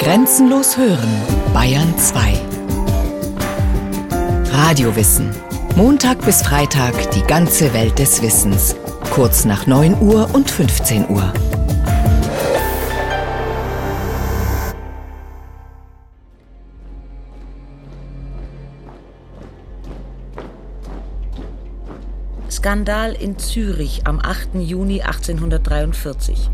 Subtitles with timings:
[0.00, 1.10] Grenzenlos hören,
[1.52, 2.32] Bayern 2.
[4.50, 5.30] Radiowissen.
[5.76, 8.76] Montag bis Freitag die ganze Welt des Wissens.
[9.10, 11.30] Kurz nach 9 Uhr und 15 Uhr.
[22.50, 24.54] Skandal in Zürich am 8.
[24.54, 26.50] Juni 1843.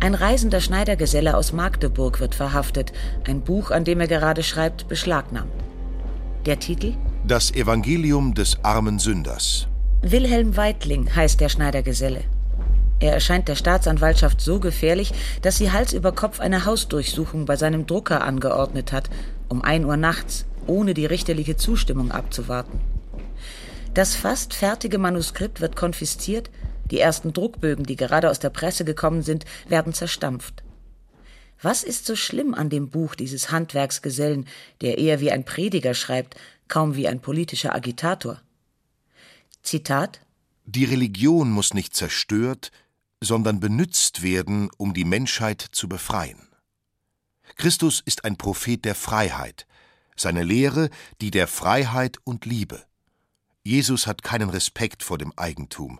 [0.00, 2.92] Ein reisender Schneidergeselle aus Magdeburg wird verhaftet,
[3.26, 5.50] ein Buch, an dem er gerade schreibt, beschlagnahmt.
[6.44, 6.94] Der Titel?
[7.26, 9.66] Das Evangelium des armen Sünders.
[10.02, 12.24] Wilhelm Weitling heißt der Schneidergeselle.
[13.00, 17.86] Er erscheint der Staatsanwaltschaft so gefährlich, dass sie Hals über Kopf eine Hausdurchsuchung bei seinem
[17.86, 19.10] Drucker angeordnet hat,
[19.48, 22.80] um ein Uhr nachts, ohne die richterliche Zustimmung abzuwarten.
[23.94, 26.50] Das fast fertige Manuskript wird konfisziert,
[26.90, 30.62] die ersten Druckbögen, die gerade aus der Presse gekommen sind, werden zerstampft.
[31.60, 34.46] Was ist so schlimm an dem Buch dieses Handwerksgesellen,
[34.82, 36.36] der eher wie ein Prediger schreibt,
[36.68, 38.40] kaum wie ein politischer Agitator?
[39.62, 40.20] Zitat
[40.64, 42.70] Die Religion muss nicht zerstört,
[43.20, 46.46] sondern benützt werden, um die Menschheit zu befreien.
[47.56, 49.66] Christus ist ein Prophet der Freiheit,
[50.14, 52.84] seine Lehre die der Freiheit und Liebe.
[53.62, 55.98] Jesus hat keinen Respekt vor dem Eigentum,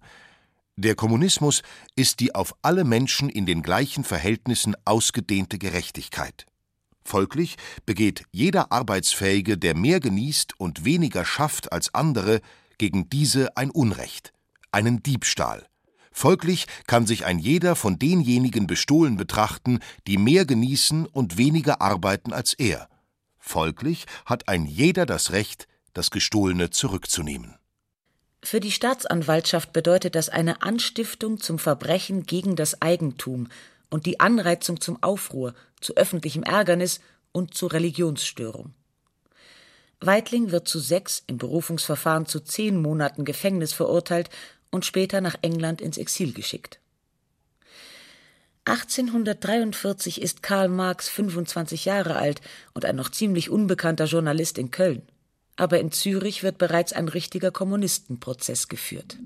[0.76, 1.62] der Kommunismus
[1.94, 6.46] ist die auf alle Menschen in den gleichen Verhältnissen ausgedehnte Gerechtigkeit.
[7.02, 12.40] Folglich begeht jeder Arbeitsfähige, der mehr genießt und weniger schafft als andere,
[12.78, 14.32] gegen diese ein Unrecht,
[14.70, 15.66] einen Diebstahl.
[16.12, 22.32] Folglich kann sich ein jeder von denjenigen bestohlen betrachten, die mehr genießen und weniger arbeiten
[22.32, 22.88] als er.
[23.38, 27.54] Folglich hat ein jeder das Recht, das Gestohlene zurückzunehmen.
[28.42, 33.48] Für die Staatsanwaltschaft bedeutet das eine Anstiftung zum Verbrechen gegen das Eigentum
[33.90, 37.00] und die Anreizung zum Aufruhr, zu öffentlichem Ärgernis
[37.32, 38.74] und zu Religionsstörung.
[40.00, 44.30] Weitling wird zu sechs, im Berufungsverfahren zu zehn Monaten Gefängnis verurteilt
[44.70, 46.80] und später nach England ins Exil geschickt.
[48.66, 52.40] 1843 ist Karl Marx 25 Jahre alt
[52.74, 55.02] und ein noch ziemlich unbekannter Journalist in Köln
[55.56, 59.18] aber in Zürich wird bereits ein richtiger Kommunistenprozess geführt.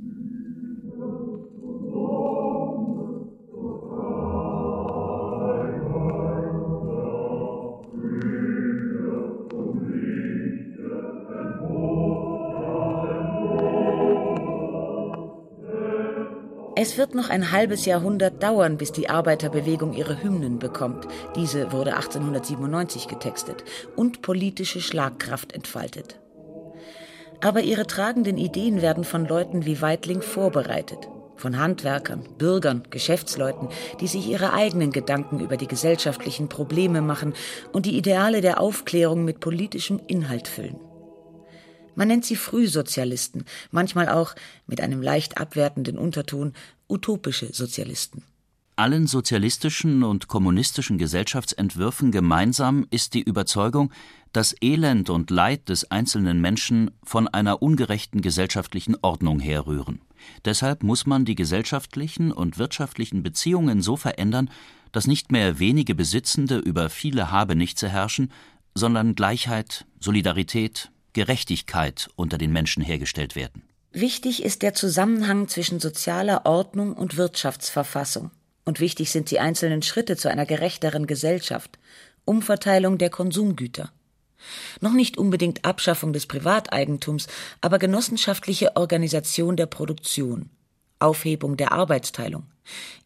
[16.83, 21.07] Es wird noch ein halbes Jahrhundert dauern, bis die Arbeiterbewegung ihre Hymnen bekommt.
[21.37, 23.65] Diese wurde 1897 getextet
[23.97, 26.19] und politische Schlagkraft entfaltet.
[27.43, 31.07] Aber ihre tragenden Ideen werden von Leuten wie Weitling vorbereitet.
[31.37, 33.69] Von Handwerkern, Bürgern, Geschäftsleuten,
[34.01, 37.35] die sich ihre eigenen Gedanken über die gesellschaftlichen Probleme machen
[37.73, 40.81] und die Ideale der Aufklärung mit politischem Inhalt füllen.
[41.95, 44.35] Man nennt sie Frühsozialisten, manchmal auch
[44.67, 46.55] mit einem leicht abwertenden Unterton
[46.89, 48.25] utopische Sozialisten.
[48.81, 53.93] Allen sozialistischen und kommunistischen Gesellschaftsentwürfen gemeinsam ist die Überzeugung,
[54.33, 60.01] dass Elend und Leid des einzelnen Menschen von einer ungerechten gesellschaftlichen Ordnung herrühren.
[60.47, 64.49] Deshalb muss man die gesellschaftlichen und wirtschaftlichen Beziehungen so verändern,
[64.93, 68.33] dass nicht mehr wenige Besitzende über viele Habenichtse herrschen,
[68.75, 73.63] sondern Gleichheit, Solidarität, Gerechtigkeit unter den Menschen hergestellt werden.
[73.93, 78.31] Wichtig ist der Zusammenhang zwischen sozialer Ordnung und Wirtschaftsverfassung.
[78.65, 81.79] Und wichtig sind die einzelnen Schritte zu einer gerechteren Gesellschaft.
[82.25, 83.91] Umverteilung der Konsumgüter.
[84.81, 87.27] Noch nicht unbedingt Abschaffung des Privateigentums,
[87.61, 90.51] aber genossenschaftliche Organisation der Produktion.
[91.01, 92.45] Aufhebung der Arbeitsteilung.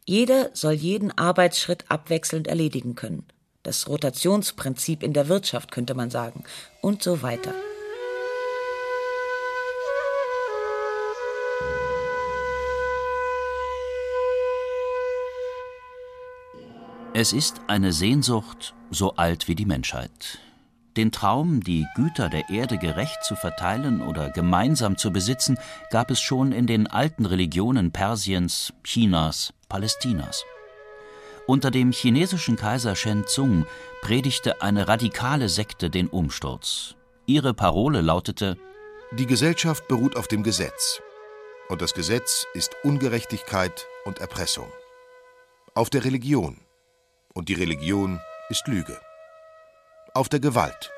[0.04, 3.24] Jeder soll jeden Arbeitsschritt abwechselnd erledigen können.
[3.62, 6.44] Das Rotationsprinzip in der Wirtschaft könnte man sagen.
[6.82, 7.54] Und so weiter.
[17.16, 20.40] Es ist eine Sehnsucht so alt wie die Menschheit.
[20.96, 25.56] Den Traum, die Güter der Erde gerecht zu verteilen oder gemeinsam zu besitzen,
[25.92, 30.44] gab es schon in den alten Religionen Persiens, Chinas, Palästinas.
[31.46, 33.64] Unter dem chinesischen Kaiser Shenzong
[34.02, 36.96] predigte eine radikale Sekte den Umsturz.
[37.26, 38.58] Ihre Parole lautete
[39.12, 41.00] Die Gesellschaft beruht auf dem Gesetz,
[41.68, 44.66] und das Gesetz ist Ungerechtigkeit und Erpressung.
[45.74, 46.63] Auf der Religion,
[47.34, 48.98] und die Religion ist Lüge.
[50.14, 50.92] Auf der Gewalt,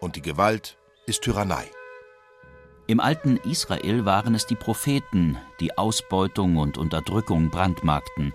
[0.00, 1.70] und die Gewalt ist Tyrannei.
[2.86, 8.32] Im alten Israel waren es die Propheten, die Ausbeutung und Unterdrückung brandmarkten,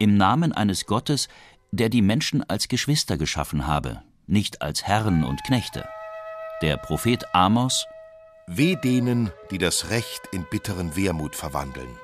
[0.00, 1.28] im Namen eines Gottes,
[1.70, 5.88] der die Menschen als Geschwister geschaffen habe, nicht als Herren und Knechte.
[6.62, 7.86] Der Prophet Amos
[8.48, 11.96] Weh denen, die das Recht in bitteren Wermut verwandeln.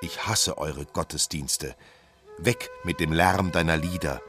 [0.00, 1.76] Ich hasse eure Gottesdienste.
[2.38, 4.22] Weg mit dem Lärm deiner Lieder,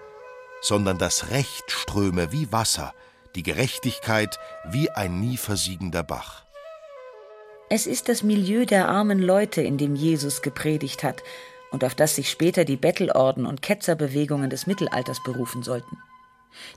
[0.61, 2.93] sondern das Recht ströme wie Wasser,
[3.35, 4.39] die Gerechtigkeit
[4.69, 6.43] wie ein nie versiegender Bach.
[7.69, 11.23] Es ist das Milieu der armen Leute, in dem Jesus gepredigt hat
[11.71, 15.97] und auf das sich später die Bettelorden und Ketzerbewegungen des Mittelalters berufen sollten.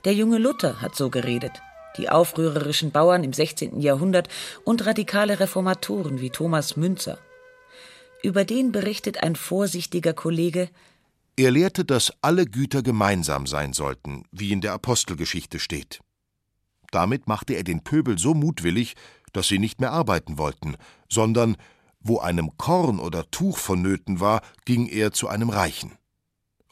[0.05, 1.53] Der junge Luther hat so geredet,
[1.97, 3.79] die aufrührerischen Bauern im 16.
[3.79, 4.29] Jahrhundert
[4.63, 7.17] und radikale Reformatoren wie Thomas Münzer.
[8.21, 10.69] Über den berichtet ein vorsichtiger Kollege,
[11.35, 16.01] er lehrte, dass alle Güter gemeinsam sein sollten, wie in der Apostelgeschichte steht.
[16.91, 18.95] Damit machte er den Pöbel so mutwillig,
[19.31, 20.75] dass sie nicht mehr arbeiten wollten,
[21.09, 21.57] sondern
[21.99, 25.93] wo einem Korn oder Tuch vonnöten war, ging er zu einem Reichen.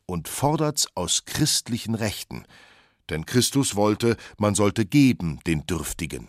[0.06, 2.44] Und fordert's aus christlichen Rechten,
[3.10, 6.28] denn Christus wollte, man sollte geben den Dürftigen.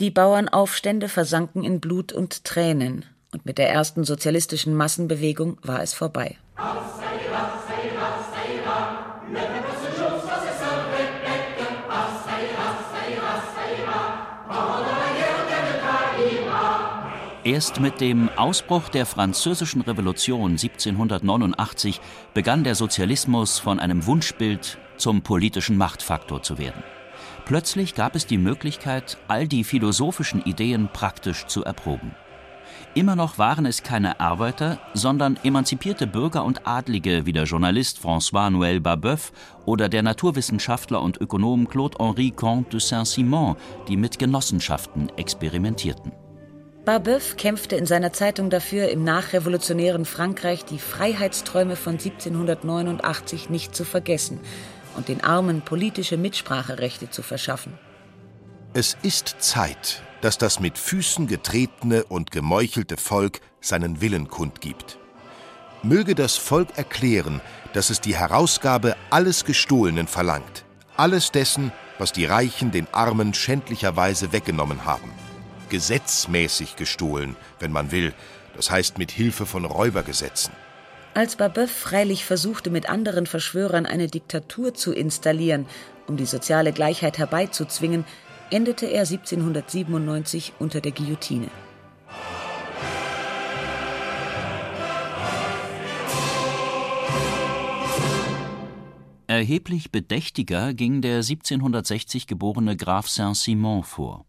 [0.00, 5.92] Die Bauernaufstände versanken in Blut und Tränen, und mit der ersten sozialistischen Massenbewegung war es
[5.92, 6.36] vorbei.
[17.44, 22.00] Erst mit dem Ausbruch der Französischen Revolution 1789
[22.32, 26.82] begann der Sozialismus von einem Wunschbild zum politischen Machtfaktor zu werden.
[27.44, 32.14] Plötzlich gab es die Möglichkeit, all die philosophischen Ideen praktisch zu erproben.
[32.94, 38.80] Immer noch waren es keine Arbeiter, sondern emanzipierte Bürger und Adlige wie der Journalist François-Noël
[38.80, 39.32] Babeuf
[39.66, 43.56] oder der Naturwissenschaftler und Ökonom Claude-Henri Comte de Saint-Simon,
[43.86, 46.23] die mit Genossenschaften experimentierten.
[46.84, 53.84] Babeuf kämpfte in seiner Zeitung dafür, im nachrevolutionären Frankreich die Freiheitsträume von 1789 nicht zu
[53.84, 54.38] vergessen
[54.94, 57.78] und den Armen politische Mitspracherechte zu verschaffen.
[58.74, 64.98] Es ist Zeit, dass das mit Füßen getretene und gemeuchelte Volk seinen Willen kundgibt.
[65.82, 67.40] Möge das Volk erklären,
[67.72, 70.66] dass es die Herausgabe alles Gestohlenen verlangt,
[70.98, 75.10] alles dessen, was die Reichen den Armen schändlicherweise weggenommen haben
[75.68, 78.12] gesetzmäßig gestohlen, wenn man will,
[78.56, 80.52] das heißt mit Hilfe von Räubergesetzen.
[81.14, 85.66] Als Babeuf freilich versuchte, mit anderen Verschwörern eine Diktatur zu installieren,
[86.06, 88.04] um die soziale Gleichheit herbeizuzwingen,
[88.50, 91.48] endete er 1797 unter der Guillotine.
[99.26, 104.26] Erheblich bedächtiger ging der 1760 geborene Graf Saint-Simon vor.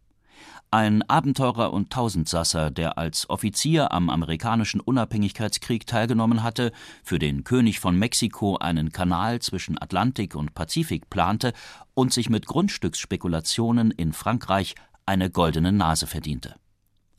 [0.75, 7.79] Ein Abenteurer und Tausendsasser, der als Offizier am amerikanischen Unabhängigkeitskrieg teilgenommen hatte, für den König
[7.79, 11.53] von Mexiko einen Kanal zwischen Atlantik und Pazifik plante
[11.93, 14.75] und sich mit Grundstücksspekulationen in Frankreich
[15.05, 16.55] eine goldene Nase verdiente.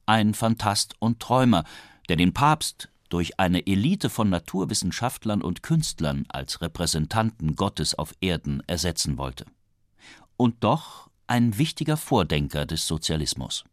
[0.05, 1.65] Ein Phantast und Träumer,
[2.11, 8.63] der den Papst durch eine Elite von Naturwissenschaftlern und Künstlern als Repräsentanten Gottes auf Erden
[8.67, 9.47] ersetzen wollte.
[10.37, 13.65] Und doch ein wichtiger Vordenker des Sozialismus.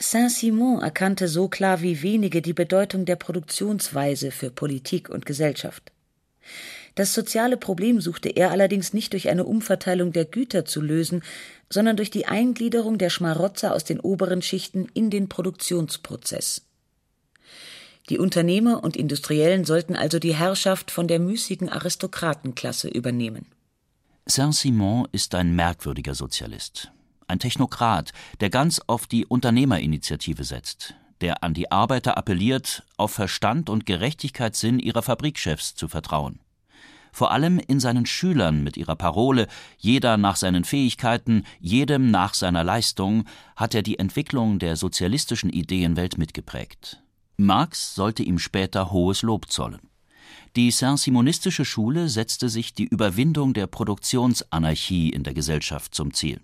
[0.00, 5.92] Saint-Simon erkannte so klar wie wenige die Bedeutung der Produktionsweise für Politik und Gesellschaft.
[6.94, 11.22] Das soziale Problem suchte er allerdings nicht durch eine Umverteilung der Güter zu lösen,
[11.70, 16.62] sondern durch die Eingliederung der Schmarotzer aus den oberen Schichten in den Produktionsprozess.
[18.08, 23.46] Die Unternehmer und Industriellen sollten also die Herrschaft von der müßigen Aristokratenklasse übernehmen.
[24.30, 26.92] Saint-Simon ist ein merkwürdiger Sozialist,
[27.28, 33.70] ein Technokrat, der ganz auf die Unternehmerinitiative setzt, der an die Arbeiter appelliert, auf Verstand
[33.70, 36.40] und Gerechtigkeitssinn ihrer Fabrikchefs zu vertrauen.
[37.10, 39.46] Vor allem in seinen Schülern mit ihrer Parole
[39.78, 43.24] jeder nach seinen Fähigkeiten, jedem nach seiner Leistung
[43.56, 47.02] hat er die Entwicklung der sozialistischen Ideenwelt mitgeprägt.
[47.38, 49.80] Marx sollte ihm später hohes Lob zollen.
[50.58, 56.40] Die Saint-Simonistische Schule setzte sich die Überwindung der Produktionsanarchie in der Gesellschaft zum Ziel.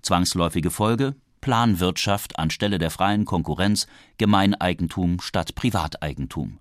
[0.00, 3.86] Zwangsläufige Folge Planwirtschaft anstelle der freien Konkurrenz,
[4.16, 6.58] Gemeineigentum statt Privateigentum.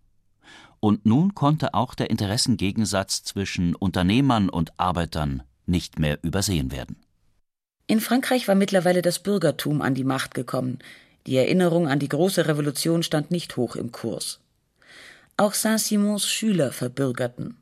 [0.82, 6.98] Und nun konnte auch der Interessengegensatz zwischen Unternehmern und Arbeitern nicht mehr übersehen werden.
[7.88, 10.80] In Frankreich war mittlerweile das Bürgertum an die Macht gekommen.
[11.28, 14.42] Die Erinnerung an die große Revolution stand nicht hoch im Kurs.
[15.40, 17.56] Auch Saint-Simons Schüler verbürgerten.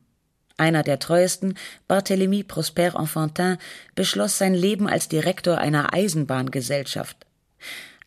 [0.57, 1.53] Einer der treuesten,
[1.87, 3.57] Barthélemy Prosper Enfantin,
[3.93, 7.27] beschloss sein Leben als Direktor einer Eisenbahngesellschaft.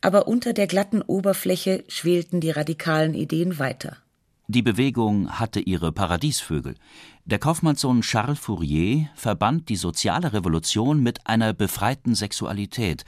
[0.01, 3.95] Aber unter der glatten Oberfläche schwelten die radikalen Ideen weiter.
[4.49, 6.75] Die Bewegung hatte ihre Paradiesvögel.
[7.23, 13.05] Der Kaufmannssohn Charles Fourier verband die soziale Revolution mit einer befreiten Sexualität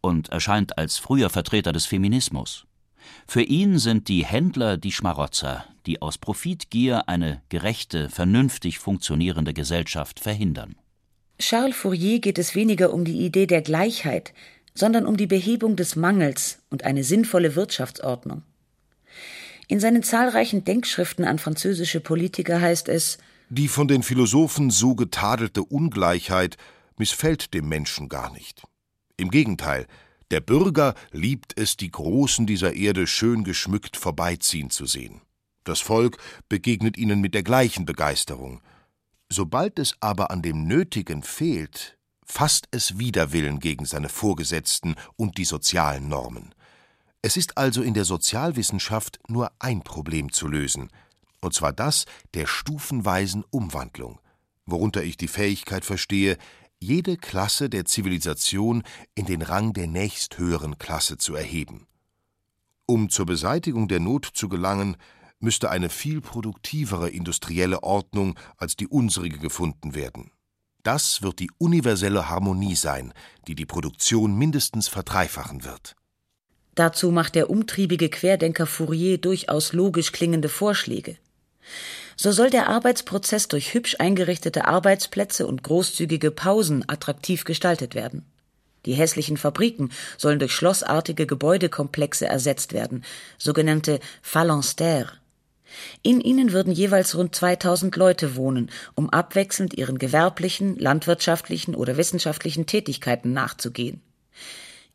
[0.00, 2.66] und erscheint als früher Vertreter des Feminismus.
[3.26, 10.20] Für ihn sind die Händler die Schmarotzer, die aus Profitgier eine gerechte, vernünftig funktionierende Gesellschaft
[10.20, 10.76] verhindern.
[11.38, 14.32] Charles Fourier geht es weniger um die Idee der Gleichheit,
[14.74, 18.42] sondern um die Behebung des Mangels und eine sinnvolle Wirtschaftsordnung.
[19.68, 25.62] In seinen zahlreichen Denkschriften an französische Politiker heißt es Die von den Philosophen so getadelte
[25.62, 26.56] Ungleichheit
[26.96, 28.62] missfällt dem Menschen gar nicht.
[29.16, 29.86] Im Gegenteil,
[30.30, 35.20] der Bürger liebt es, die Großen dieser Erde schön geschmückt vorbeiziehen zu sehen.
[35.64, 36.18] Das Volk
[36.48, 38.60] begegnet ihnen mit der gleichen Begeisterung.
[39.28, 45.44] Sobald es aber an dem Nötigen fehlt, fasst es Widerwillen gegen seine Vorgesetzten und die
[45.44, 46.54] sozialen Normen.
[47.22, 50.90] Es ist also in der Sozialwissenschaft nur ein Problem zu lösen,
[51.40, 54.20] und zwar das der stufenweisen Umwandlung,
[54.64, 56.38] worunter ich die Fähigkeit verstehe,
[56.86, 58.84] jede Klasse der Zivilisation
[59.16, 61.86] in den Rang der nächsthöheren Klasse zu erheben.
[62.86, 64.96] Um zur Beseitigung der Not zu gelangen,
[65.40, 70.30] müsste eine viel produktivere industrielle Ordnung als die unsrige gefunden werden.
[70.84, 73.12] Das wird die universelle Harmonie sein,
[73.48, 75.96] die die Produktion mindestens verdreifachen wird.
[76.76, 81.16] Dazu macht der umtriebige Querdenker Fourier durchaus logisch klingende Vorschläge.
[82.16, 88.24] So soll der Arbeitsprozess durch hübsch eingerichtete Arbeitsplätze und großzügige Pausen attraktiv gestaltet werden.
[88.86, 93.04] Die hässlichen Fabriken sollen durch schlossartige Gebäudekomplexe ersetzt werden,
[93.36, 95.08] sogenannte Phalanstères.
[96.02, 102.66] In ihnen würden jeweils rund 2000 Leute wohnen, um abwechselnd ihren gewerblichen, landwirtschaftlichen oder wissenschaftlichen
[102.66, 104.00] Tätigkeiten nachzugehen.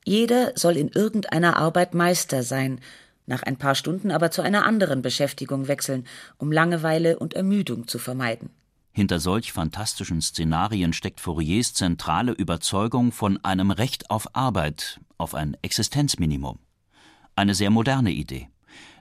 [0.05, 2.79] Jeder soll in irgendeiner Arbeit Meister sein
[3.25, 6.05] nach ein paar Stunden aber zu einer anderen Beschäftigung wechseln,
[6.37, 8.49] um Langeweile und Ermüdung zu vermeiden.
[8.93, 15.55] Hinter solch fantastischen Szenarien steckt Fouriers zentrale Überzeugung von einem Recht auf Arbeit, auf ein
[15.61, 16.59] Existenzminimum.
[17.35, 18.49] Eine sehr moderne Idee.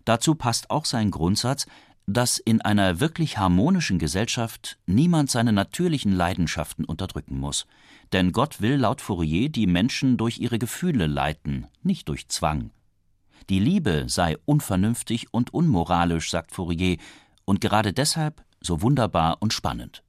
[0.05, 1.67] Dazu passt auch sein Grundsatz,
[2.07, 7.67] dass in einer wirklich harmonischen Gesellschaft niemand seine natürlichen Leidenschaften unterdrücken muss.
[8.13, 12.71] Denn Gott will laut Fourier die Menschen durch ihre Gefühle leiten, nicht durch Zwang.
[13.49, 16.99] Die Liebe sei unvernünftig und unmoralisch, sagt Fourier,
[17.45, 20.03] und gerade deshalb so wunderbar und spannend.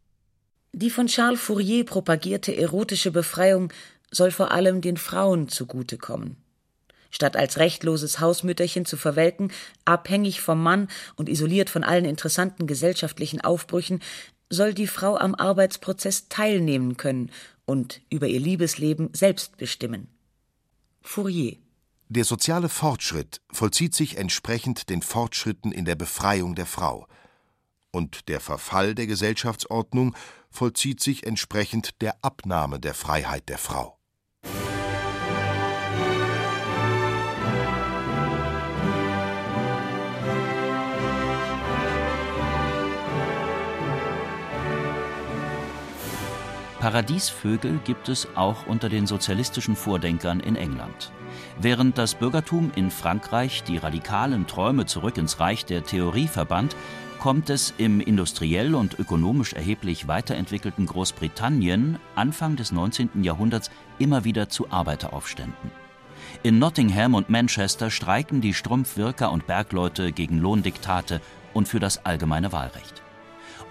[0.74, 3.74] Die von Charles Fourier propagierte erotische Befreiung
[4.12, 6.38] soll vor allem den Frauen zugutekommen.
[7.10, 9.52] Statt als rechtloses Hausmütterchen zu verwelken,
[9.84, 14.02] abhängig vom Mann und isoliert von allen interessanten gesellschaftlichen Aufbrüchen,
[14.50, 17.32] soll die Frau am Arbeitsprozess teilnehmen können
[17.66, 20.08] und über ihr Liebesleben selbst bestimmen.
[21.02, 21.58] Fourier
[22.14, 27.08] der soziale Fortschritt vollzieht sich entsprechend den Fortschritten in der Befreiung der Frau,
[27.92, 30.16] und der Verfall der Gesellschaftsordnung
[30.50, 34.01] vollzieht sich entsprechend der Abnahme der Freiheit der Frau.
[46.82, 51.12] Paradiesvögel gibt es auch unter den sozialistischen Vordenkern in England.
[51.60, 56.76] Während das Bürgertum in Frankreich die radikalen Träume zurück ins Reich der Theorie verband,
[57.20, 63.24] kommt es im industriell und ökonomisch erheblich weiterentwickelten Großbritannien Anfang des 19.
[63.24, 63.70] Jahrhunderts
[64.00, 65.70] immer wieder zu Arbeiteraufständen.
[66.42, 71.22] In Nottingham und Manchester streiken die Strumpfwirker und Bergleute gegen Lohndiktate
[71.54, 73.01] und für das allgemeine Wahlrecht.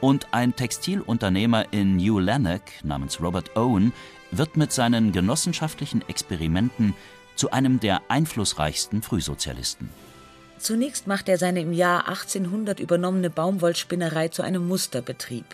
[0.01, 3.93] Und ein Textilunternehmer in New Lanark namens Robert Owen
[4.31, 6.95] wird mit seinen genossenschaftlichen Experimenten
[7.37, 9.91] zu einem der einflussreichsten Frühsozialisten.
[10.59, 15.45] Zunächst macht er seine im Jahr 1800 übernommene Baumwollspinnerei zu einem Musterbetrieb.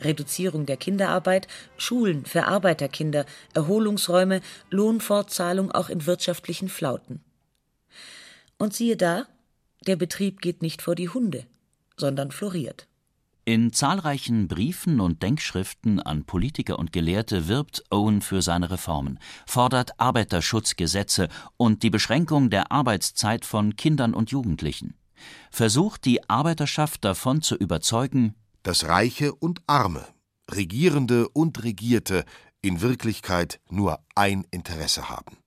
[0.00, 1.46] Reduzierung der Kinderarbeit,
[1.76, 7.22] Schulen für Arbeiterkinder, Erholungsräume, Lohnfortzahlung auch in wirtschaftlichen Flauten.
[8.58, 9.26] Und siehe da,
[9.86, 11.46] der Betrieb geht nicht vor die Hunde,
[11.96, 12.86] sondern floriert.
[13.44, 19.98] In zahlreichen Briefen und Denkschriften an Politiker und Gelehrte wirbt Owen für seine Reformen, fordert
[19.98, 24.94] Arbeiterschutzgesetze und die Beschränkung der Arbeitszeit von Kindern und Jugendlichen,
[25.50, 30.06] versucht die Arbeiterschaft davon zu überzeugen, dass Reiche und Arme,
[30.50, 32.24] Regierende und Regierte
[32.60, 35.39] in Wirklichkeit nur ein Interesse haben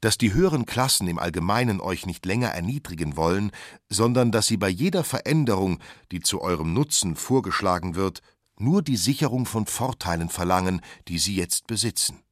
[0.00, 3.50] dass die höheren Klassen im Allgemeinen euch nicht länger erniedrigen wollen,
[3.88, 5.78] sondern dass sie bei jeder Veränderung,
[6.12, 8.20] die zu eurem Nutzen vorgeschlagen wird,
[8.58, 12.22] nur die Sicherung von Vorteilen verlangen, die sie jetzt besitzen.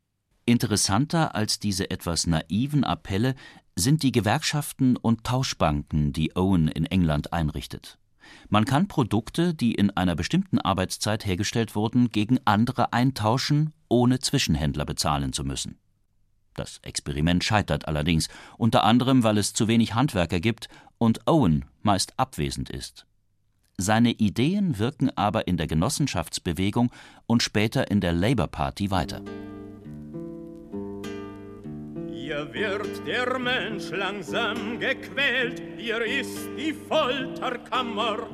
[0.44, 3.34] Interessanter als diese etwas naiven Appelle
[3.76, 7.98] sind die Gewerkschaften und Tauschbanken, die Owen in England einrichtet.
[8.48, 14.84] Man kann Produkte, die in einer bestimmten Arbeitszeit hergestellt wurden, gegen andere eintauschen, ohne Zwischenhändler
[14.84, 15.78] bezahlen zu müssen.
[16.58, 22.14] Das Experiment scheitert allerdings, unter anderem, weil es zu wenig Handwerker gibt und Owen meist
[22.16, 23.06] abwesend ist.
[23.76, 26.90] Seine Ideen wirken aber in der Genossenschaftsbewegung
[27.28, 29.22] und später in der Labour Party weiter.
[32.10, 38.26] Hier wird der Mensch langsam gequält, hier ist die Folterkammer.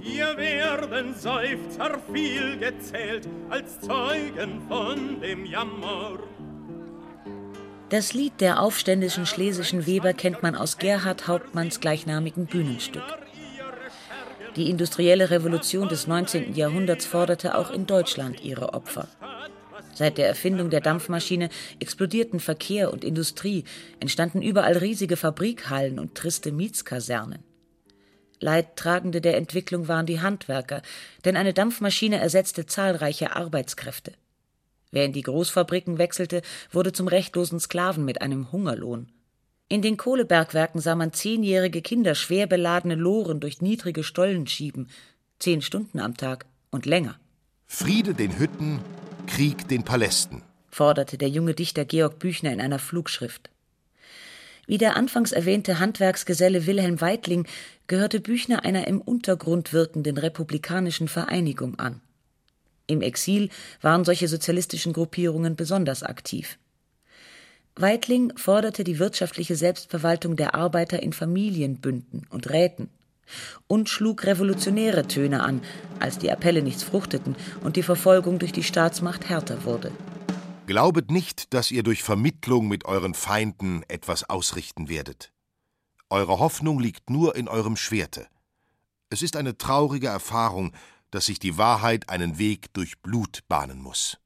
[0.00, 6.29] Hier werden Seufzer viel gezählt, als Zeugen von dem Jammer.
[7.90, 13.02] Das Lied der aufständischen schlesischen Weber kennt man aus Gerhard Hauptmanns gleichnamigen Bühnenstück.
[14.54, 16.54] Die industrielle Revolution des 19.
[16.54, 19.08] Jahrhunderts forderte auch in Deutschland ihre Opfer.
[19.92, 21.48] Seit der Erfindung der Dampfmaschine
[21.80, 23.64] explodierten Verkehr und Industrie,
[23.98, 27.42] entstanden überall riesige Fabrikhallen und triste Mietskasernen.
[28.38, 30.82] Leidtragende der Entwicklung waren die Handwerker,
[31.24, 34.12] denn eine Dampfmaschine ersetzte zahlreiche Arbeitskräfte.
[34.92, 36.42] Wer in die Großfabriken wechselte,
[36.72, 39.08] wurde zum rechtlosen Sklaven mit einem Hungerlohn.
[39.68, 44.88] In den Kohlebergwerken sah man zehnjährige Kinder schwer beladene Loren durch niedrige Stollen schieben,
[45.38, 47.20] zehn Stunden am Tag und länger.
[47.66, 48.80] Friede den Hütten,
[49.28, 53.48] Krieg den Palästen, forderte der junge Dichter Georg Büchner in einer Flugschrift.
[54.66, 57.46] Wie der anfangs erwähnte Handwerksgeselle Wilhelm Weitling
[57.86, 62.00] gehörte Büchner einer im Untergrund wirkenden republikanischen Vereinigung an.
[62.90, 66.58] Im Exil waren solche sozialistischen Gruppierungen besonders aktiv.
[67.76, 72.90] Weitling forderte die wirtschaftliche Selbstverwaltung der Arbeiter in Familienbünden und Räten
[73.68, 75.62] und schlug revolutionäre Töne an,
[76.00, 79.92] als die Appelle nichts fruchteten und die Verfolgung durch die Staatsmacht härter wurde.
[80.66, 85.32] Glaubet nicht, dass ihr durch Vermittlung mit euren Feinden etwas ausrichten werdet.
[86.10, 88.26] Eure Hoffnung liegt nur in eurem Schwerte.
[89.10, 90.72] Es ist eine traurige Erfahrung,
[91.10, 94.18] dass sich die Wahrheit einen Weg durch Blut bahnen muss.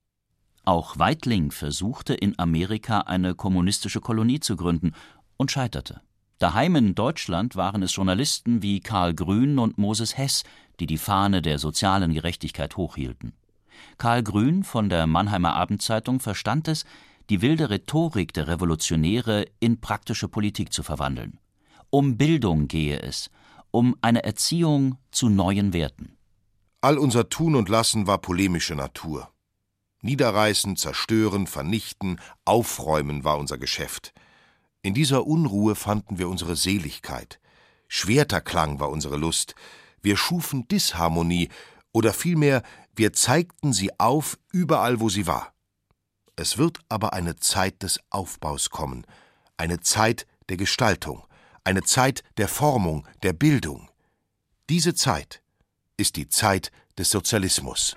[0.65, 4.93] Auch Weitling versuchte in Amerika eine kommunistische Kolonie zu gründen
[5.37, 6.01] und scheiterte.
[6.39, 10.43] Daheim in Deutschland waren es Journalisten wie Karl Grün und Moses Hess,
[10.81, 13.35] die die Fahne der sozialen Gerechtigkeit hochhielten.
[13.99, 16.85] Karl Grün von der Mannheimer Abendzeitung verstand es,
[17.31, 21.39] die wilde Rhetorik der Revolutionäre in praktische Politik zu verwandeln.
[21.91, 23.31] Um Bildung gehe es,
[23.71, 26.17] um eine Erziehung zu neuen Werten.
[26.85, 29.33] All unser Tun und Lassen war polemische Natur.
[30.03, 34.13] Niederreißen, zerstören, vernichten, aufräumen war unser Geschäft.
[34.83, 37.41] In dieser Unruhe fanden wir unsere Seligkeit.
[37.89, 39.55] Schwerterklang war unsere Lust.
[40.03, 41.49] Wir schufen Disharmonie,
[41.91, 42.63] oder vielmehr,
[42.95, 45.55] wir zeigten sie auf überall, wo sie war.
[46.37, 49.07] Es wird aber eine Zeit des Aufbaus kommen,
[49.57, 51.27] eine Zeit der Gestaltung,
[51.65, 53.89] eine Zeit der Formung, der Bildung.
[54.69, 55.41] Diese Zeit
[55.97, 57.95] ist die Zeit des Sozialismus.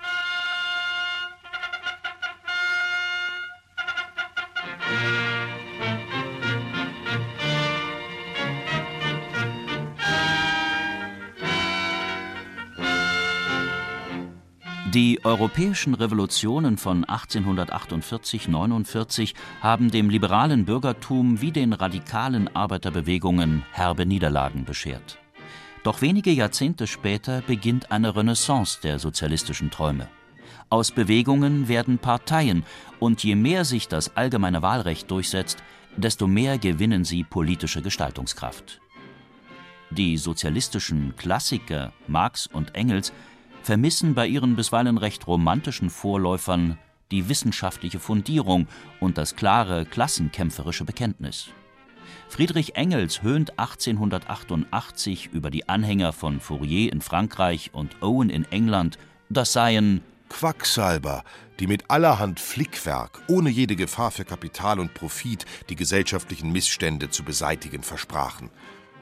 [14.93, 24.65] Die europäischen Revolutionen von 1848-49 haben dem liberalen Bürgertum wie den radikalen Arbeiterbewegungen herbe Niederlagen
[24.65, 25.19] beschert.
[25.87, 30.09] Doch wenige Jahrzehnte später beginnt eine Renaissance der sozialistischen Träume.
[30.67, 32.65] Aus Bewegungen werden Parteien,
[32.99, 35.63] und je mehr sich das allgemeine Wahlrecht durchsetzt,
[35.95, 38.81] desto mehr gewinnen sie politische Gestaltungskraft.
[39.89, 43.13] Die sozialistischen Klassiker Marx und Engels
[43.63, 46.77] vermissen bei ihren bisweilen recht romantischen Vorläufern
[47.11, 48.67] die wissenschaftliche Fundierung
[48.99, 51.47] und das klare klassenkämpferische Bekenntnis.
[52.29, 58.97] Friedrich Engels höhnt 1888 über die Anhänger von Fourier in Frankreich und Owen in England,
[59.29, 61.23] das seien Quacksalber,
[61.59, 67.23] die mit allerhand Flickwerk, ohne jede Gefahr für Kapital und Profit, die gesellschaftlichen Missstände zu
[67.23, 68.49] beseitigen versprachen.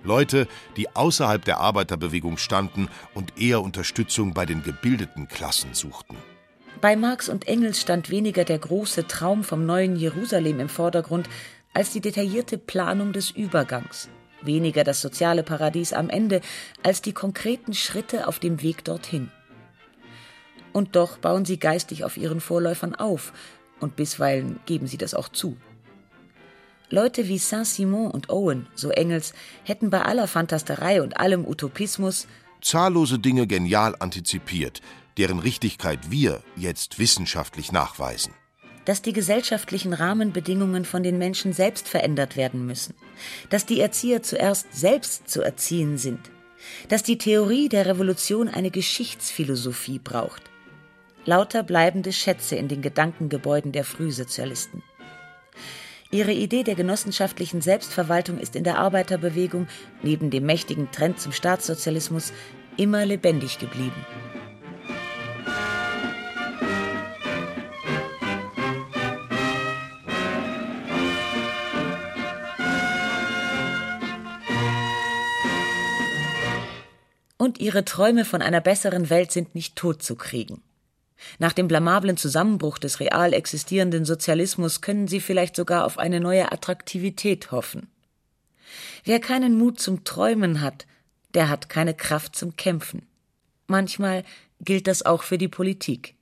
[0.03, 6.17] Leute, die außerhalb der Arbeiterbewegung standen und eher Unterstützung bei den gebildeten Klassen suchten.
[6.81, 11.27] Bei Marx und Engels stand weniger der große Traum vom neuen Jerusalem im Vordergrund
[11.75, 14.09] als die detaillierte Planung des Übergangs,
[14.41, 16.41] weniger das soziale Paradies am Ende
[16.81, 19.29] als die konkreten Schritte auf dem Weg dorthin.
[20.71, 23.33] Und doch bauen sie geistig auf ihren Vorläufern auf,
[23.81, 25.57] und bisweilen geben sie das auch zu.
[26.89, 29.33] Leute wie Saint-Simon und Owen, so Engels,
[29.63, 32.27] hätten bei aller Fantasterei und allem Utopismus
[32.61, 34.81] zahllose Dinge genial antizipiert,
[35.17, 38.33] deren Richtigkeit wir jetzt wissenschaftlich nachweisen.
[38.86, 42.93] Dass die gesellschaftlichen Rahmenbedingungen von den Menschen selbst verändert werden müssen,
[43.50, 46.19] dass die Erzieher zuerst selbst zu erziehen sind,
[46.89, 50.43] dass die Theorie der Revolution eine Geschichtsphilosophie braucht.
[51.26, 54.84] Lauter bleibende Schätze in den Gedankengebäuden der Frühsozialisten.
[56.12, 59.67] Ihre Idee der genossenschaftlichen Selbstverwaltung ist in der Arbeiterbewegung,
[60.04, 62.32] neben dem mächtigen Trend zum Staatssozialismus,
[62.78, 64.06] immer lebendig geblieben.
[77.45, 80.63] Und ihre Träume von einer besseren Welt sind nicht totzukriegen.
[81.38, 86.51] Nach dem blamablen Zusammenbruch des real existierenden Sozialismus können sie vielleicht sogar auf eine neue
[86.51, 87.88] Attraktivität hoffen.
[89.03, 90.88] Wer keinen Mut zum Träumen hat,
[91.36, 93.05] der hat keine Kraft zum Kämpfen.
[93.67, 94.23] Manchmal
[94.60, 96.15] gilt das auch für die Politik.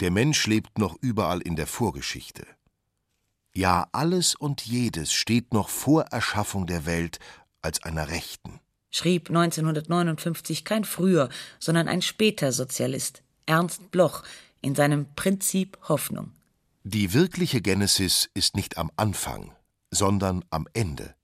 [0.00, 2.44] Der Mensch lebt noch überall in der Vorgeschichte.
[3.54, 7.20] Ja, alles und jedes steht noch vor Erschaffung der Welt
[7.62, 8.58] als einer rechten
[8.90, 14.22] schrieb 1959 kein früher, sondern ein später Sozialist, Ernst Bloch,
[14.60, 16.32] in seinem Prinzip Hoffnung.
[16.84, 19.52] Die wirkliche Genesis ist nicht am Anfang,
[19.90, 21.14] sondern am Ende.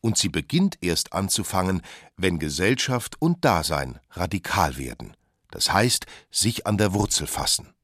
[0.00, 1.82] Und sie beginnt erst anzufangen,
[2.16, 5.14] wenn Gesellschaft und Dasein radikal werden,
[5.50, 7.74] das heißt sich an der Wurzel fassen.